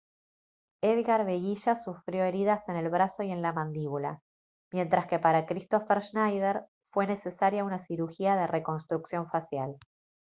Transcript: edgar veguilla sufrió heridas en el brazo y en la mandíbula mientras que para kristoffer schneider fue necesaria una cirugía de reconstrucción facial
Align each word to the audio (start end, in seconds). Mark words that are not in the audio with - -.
edgar 0.81 1.25
veguilla 1.27 1.75
sufrió 1.75 2.23
heridas 2.23 2.67
en 2.67 2.75
el 2.75 2.89
brazo 2.89 3.21
y 3.21 3.29
en 3.31 3.43
la 3.43 3.53
mandíbula 3.53 4.23
mientras 4.71 5.05
que 5.05 5.19
para 5.19 5.45
kristoffer 5.45 6.03
schneider 6.03 6.65
fue 6.91 7.05
necesaria 7.05 7.63
una 7.63 7.77
cirugía 7.77 8.35
de 8.35 8.47
reconstrucción 8.47 9.29
facial 9.29 9.77